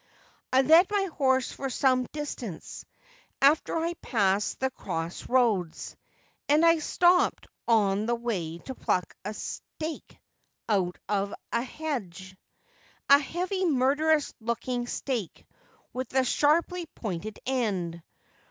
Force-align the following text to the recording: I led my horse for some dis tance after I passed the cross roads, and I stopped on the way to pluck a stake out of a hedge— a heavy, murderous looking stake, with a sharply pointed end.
I 0.51 0.63
led 0.63 0.87
my 0.89 1.09
horse 1.15 1.51
for 1.51 1.69
some 1.69 2.07
dis 2.11 2.33
tance 2.33 2.83
after 3.39 3.77
I 3.77 3.93
passed 4.01 4.59
the 4.59 4.71
cross 4.71 5.29
roads, 5.29 5.95
and 6.49 6.65
I 6.65 6.79
stopped 6.79 7.45
on 7.67 8.07
the 8.07 8.15
way 8.15 8.57
to 8.65 8.73
pluck 8.73 9.13
a 9.23 9.35
stake 9.35 10.17
out 10.67 10.97
of 11.07 11.35
a 11.51 11.61
hedge— 11.61 12.35
a 13.11 13.19
heavy, 13.19 13.63
murderous 13.63 14.33
looking 14.39 14.87
stake, 14.87 15.45
with 15.93 16.11
a 16.15 16.23
sharply 16.23 16.87
pointed 16.95 17.37
end. 17.45 18.01